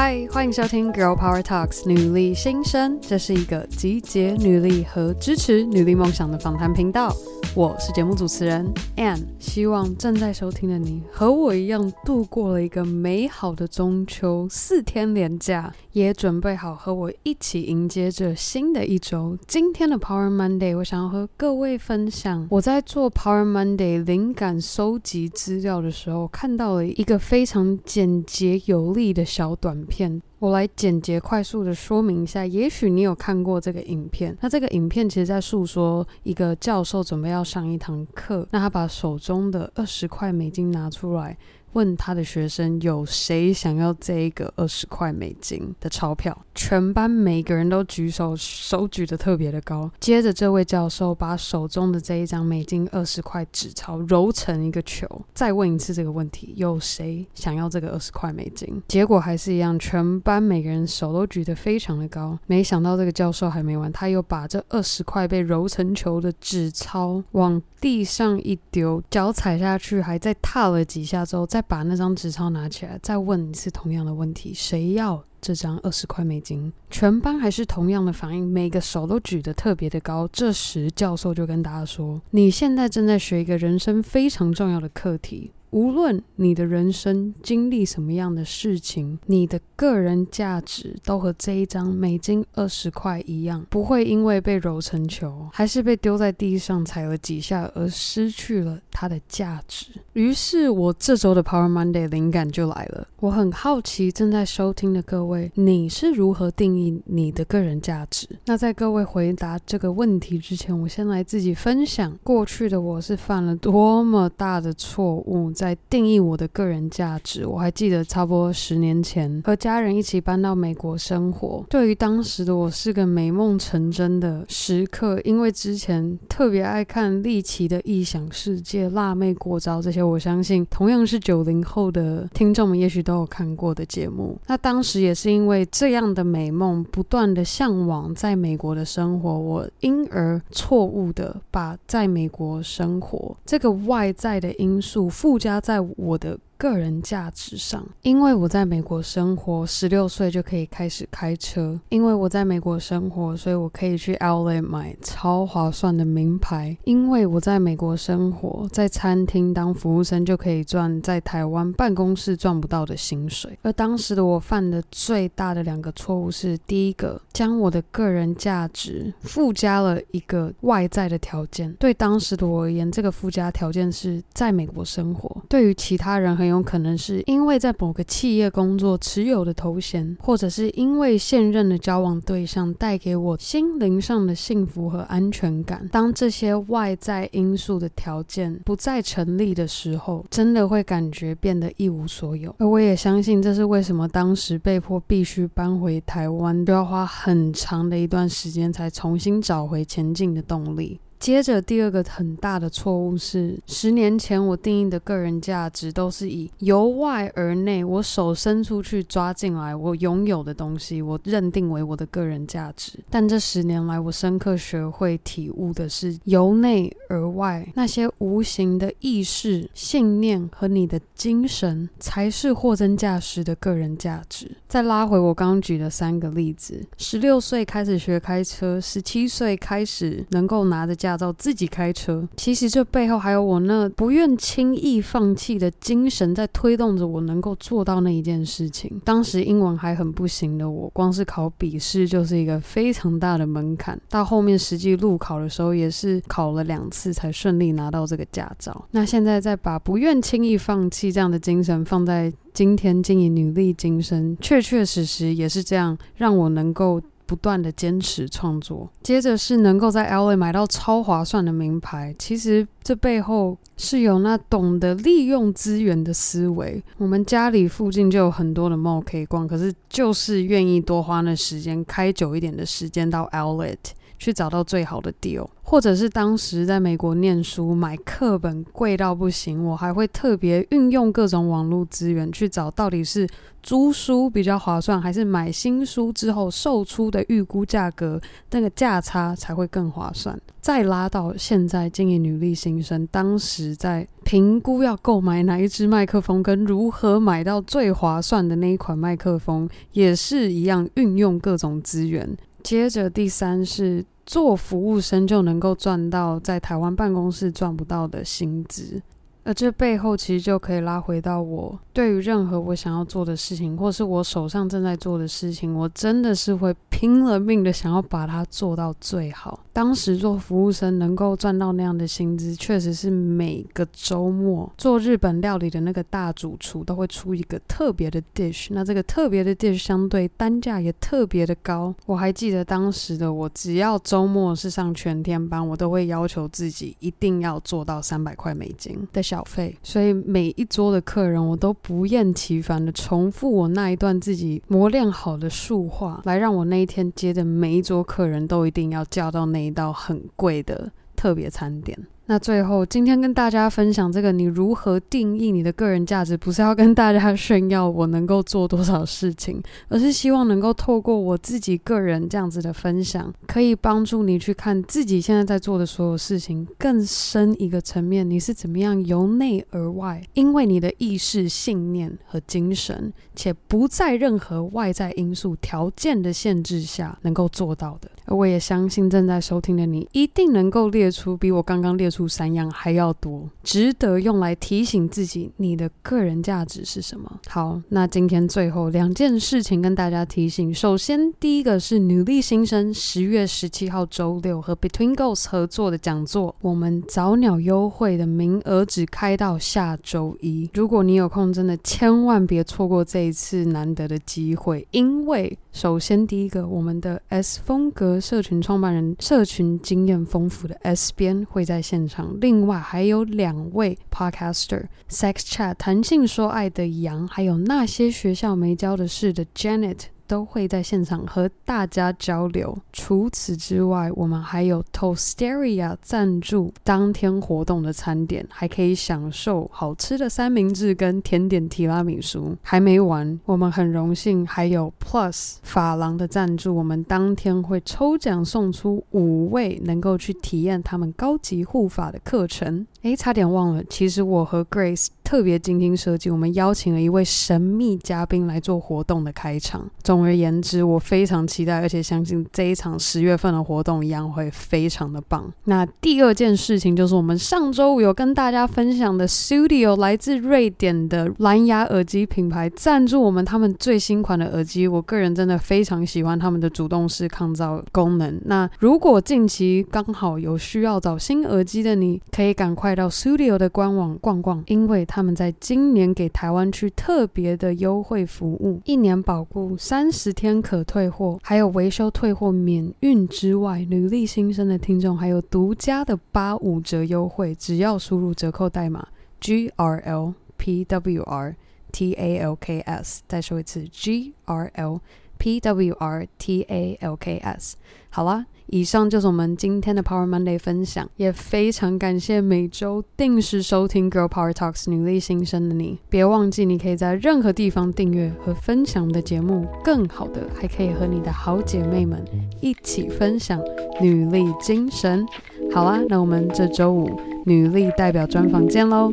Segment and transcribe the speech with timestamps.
[0.00, 7.12] 嗨，欢迎收听《Girl Power Talks》女力新生，这是一个集结女力和支持女力梦想的访谈频道。
[7.54, 19.36] 我是节目主持人 Ann，希望正在收听的你和我一样度过了一个美好的中秋四天连假，也准备好和我一起迎接着新的一周。
[19.46, 30.22] 今天的 Power Monday，我想要和各位分享我在做 Power Monday 灵感收集资料的时候，看到了一个非常简洁有力的小短片。
[30.38, 34.36] 我来简洁快速的说明一下，也许你有看过这个影片。
[34.40, 41.36] 那这个影片其实在诉说一个教授准备要上一堂课，那他把手中的二十块美金拿出来。
[41.74, 46.36] 问他的学生有谁想要这一个二十块美金的钞票？
[46.58, 49.88] 全班每个人都举手，手举得特别的高。
[50.00, 58.82] 接着，这位教授把手中的这一张美金二十块纸钞揉成一个球，再问一次这个问题：有谁想要这个二十块美金？
[58.88, 62.36] 结果还是一样，全班每个人手都举得非常的高。
[62.48, 76.72] 没想到这个教授还没完，他又把这二十块被揉成球的纸钞往地上一丢，脚踩下去，还在踏了几下之后，再把那张纸钞拿起来，再问一次同样的问题：谁要这张二十块美金？
[76.90, 80.28] 全班还是同样的反应，每个手都举得特别的高。
[80.32, 99.88] 这时教授就跟大家说：“你现在正在学一个人生非常重要的课题。”无论你的人生经历什么样的事情，你的个人价值都和这一张美金二十块一样，不会因为被揉成球，还是被丢在地上踩了几下而失去了它的价值。
[100.14, 103.06] 于是，我这周的 Power Monday 灵感就来了。
[103.20, 108.26] 我很好奇，正在收听的各位，你是如何定义你的个人价值？
[108.46, 115.52] 那在各位回答这个问题之前，我先来自己分享过去的我是犯了多么大的错误。
[115.58, 121.64] 在定义我的个人价值，我还记得差不多十年前和家人一起搬到美国生活。
[121.68, 134.38] 对于当时的我是个美梦成真的时刻，因为之前特别爱看丽奇的异想世界、辣妹过招这些，我相信同样是九零后的听众们也许都有看过的节目。
[134.46, 145.47] 那当时也是因为这样的美梦，不断的向往在美国的生活，我因而错误的把在美国生活这个外在的因素附加。
[145.48, 146.38] 加在我的。
[146.58, 151.80] 个人价值上，因为我在美国生活，十六岁就可以开始开车。
[151.88, 156.76] 因为我在美国生活，所以我可以去 LA 买超划算的名牌。
[156.82, 163.56] 因为我在美国生活，在餐厅当服务生就可以赚在台湾办公室赚不到的薪水。
[163.62, 171.72] 而当时的我犯的最大的两个错误是：第一个，将我的个人价值附加了一个外在的条件。
[171.74, 175.40] 对当时的我而言，这个附加条件是在美国生活。
[175.48, 176.47] 对于其他人很。
[176.48, 185.88] 有可能是因为在某个企业工作持有的头衔，或者是因为现任的交往对象带给我心灵上的幸福和安全感。
[185.92, 192.54] 当这些外在因素的条件不再成立的时候，真的会感觉变得一无所有。
[192.58, 201.00] 而我也相信，这是为什么当时被迫必须搬回台湾，都要花很长的一段时间才重新找回前进的动力。
[201.18, 212.92] 接着，第二个很大的错误是，十年前我定义的个人价值都是以由外而内，我手伸出去抓进来，我拥有的东西，我认定为我的个人价值。
[213.10, 224.50] 但这十年来，我深刻学会体悟的是由内而外，那些无形的意识、信念和你的精神，才是货真价实的个人价值。
[224.68, 239.00] 再拉回我刚举的三个例子：十六岁开始学开车，十七岁开始能够拿着驾照自己开车，其实这背后还有我那不愿轻易放弃的精神在推动着我能够做到那一件事情。
[239.04, 243.98] 当时英文还很不行的我，光是考笔试就是一个非常大的门槛。
[244.10, 248.84] 到后面实际路考的时候，也是考了两次才顺利拿到这个驾照。
[248.90, 257.00] 那现在再把不愿轻易放弃这样的精神放在今天经营女力今生，确确实实也是这样，让我能够。
[257.24, 262.16] 不断的坚持创作，接着是能够在 LA 买到超划算的名牌。
[262.18, 266.82] 其实这背后是有那懂得利用资源的思维。
[266.96, 273.76] 我们家里附近就有很多的 mall 可以逛，可是就是愿意多花那时间，开久一点的时间到 Outlet。
[274.18, 283.26] 去找到最好的 deal，或者是当时在美国念书买课本贵到不行，我还会特别运用各种网络资源去找到底是
[283.62, 288.20] 租书比较划算，还是买新书之后售出的预估价格
[288.50, 290.38] 那个价差才会更划算。
[290.60, 302.36] 再拉到现在经营女力新生，当时在评估要购买哪一支麦克风，跟如何买到最划算的那一款麦克风，也是一样运用各种资源。
[302.62, 309.00] 接着第三是做服务生就能够赚到在台湾办公室赚不到的薪资。
[309.48, 319.64] 而这背后其实就可以拉回到我对于任何我想要做的事情，或是我手上正在做的事情，我真的是会拼了命的想要把它做到最好。
[319.72, 331.94] 当时做服务生能够赚到那样的薪资，确实是每个周末做日本料理的那个大主厨都会出一个特别的 dish，那这个特别的 dish 相对单价也特别的高。
[332.04, 351.96] 我还记得当时的我，只要周末是上全天班，我都会要求自己一定要做到三百块美金的小小费，所以每一桌的客人，我都不厌其烦的重复我那一段自己磨练好的术话，来让我那一天接的每一桌客人都一定要叫到那一道很贵的特别餐点。
[352.30, 356.36] 那最后，今天跟大家分享这个，你如何定义你的个人价值？
[356.36, 378.10] 不是要跟大家炫耀我能够做多少事情，而是希望能够透过我自己个人这样子的分享，可以帮助你去看自己现在在做的所有事情更深一个层面，你是怎么样由内而外，因为你的意识、信念和精神，且不在任何外在因素条件的限制下能够做到的。
[378.28, 387.40] 我也相信正在收听的你，一定能够列出比我刚刚列出三样还要多，值得用来提醒自己你的个人价值是什么。
[387.48, 390.72] 好，那今天最后两件事情跟大家提醒。
[390.74, 400.68] 首先，第一个是女力新生十月十七号周六和 Between Goals 合作的讲座，我们早鸟优惠的名额只开到下周一。
[400.74, 408.18] 如果你有空，真的千万别错过这一次难得的机会，因为首先第一个，我们的 S 风格。
[408.18, 419.98] 社群创办人、社群经验丰富的 S 编会在现场，另外还有两位 Podcaster，Sex Chat 谈性说爱的杨，还有那些学校没教的事的 Janet。
[420.28, 422.76] 都会在现场和大家交流。
[422.92, 432.54] 除此之外，我们还有 Toasteria 赞助当天活动的餐点，还可以享受好吃的三明治跟甜点提拉米苏。
[432.62, 442.86] 还没完，我们很荣幸还有 Plus 发廊的赞助，我们当天会抽奖送出五位能够去体验他们高级护发的课程。
[443.02, 449.86] 诶，差点忘了，其实我和 Grace 特别精心设计，我们邀请了一位神秘嘉宾来做活动的开场。
[450.02, 455.44] 总而言之，我非常期待，而且相信这一场十月份的活动一样会非常的棒。
[455.64, 468.40] 那第二件事情就是，我们上周五有跟大家分享的 Studio 来自瑞典的蓝牙耳机品牌赞助我们他们最新款的耳机，我个人真的非常喜欢他们的主动式抗噪功能。
[468.46, 472.88] 那如果近期刚好有需要找新耳机的你，可以赶快。
[472.98, 489.08] 到 Studio 的官网逛逛，因为它他们在今年给台湾区特别的优惠服务，一年保固，三十天可退货，还有维修退货免运之外，女力新生的听众还有独家的八五折优惠，只要输入折扣代码
[489.40, 491.56] G R L P W R
[491.90, 495.00] T A L K S，再说一次 G R L
[495.38, 497.76] P W R T A L K S，
[498.10, 498.46] 好啦。
[498.70, 505.98] 以上就是我们今天的 Power Monday 分享，也非常感谢每周定时收听 Girl Power Talks 女力新生的你。
[506.10, 509.66] 别忘记，你可以在任何地方订阅和分享我们的节目。
[509.82, 512.22] 更好的，还可以和你的好姐妹们
[512.60, 513.58] 一起分享
[514.02, 515.26] 女力精神。
[515.72, 519.10] 好啦，那我们这周五女力代表专访见喽，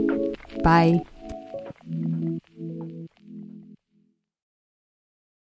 [0.62, 1.15] 拜。